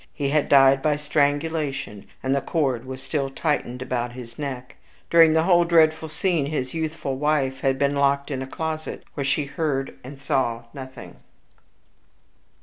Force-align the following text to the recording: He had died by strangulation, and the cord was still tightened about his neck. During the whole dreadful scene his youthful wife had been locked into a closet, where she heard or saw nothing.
He 0.15 0.29
had 0.29 0.49
died 0.49 0.81
by 0.81 0.95
strangulation, 0.95 2.07
and 2.23 2.33
the 2.33 2.41
cord 2.41 2.85
was 2.85 3.03
still 3.03 3.29
tightened 3.29 3.83
about 3.83 4.13
his 4.13 4.39
neck. 4.39 4.77
During 5.11 5.33
the 5.33 5.43
whole 5.43 5.63
dreadful 5.63 6.09
scene 6.09 6.47
his 6.47 6.73
youthful 6.73 7.17
wife 7.17 7.59
had 7.59 7.77
been 7.77 7.93
locked 7.93 8.31
into 8.31 8.47
a 8.47 8.49
closet, 8.49 9.03
where 9.13 9.23
she 9.23 9.45
heard 9.45 9.93
or 10.03 10.15
saw 10.15 10.63
nothing. 10.73 11.17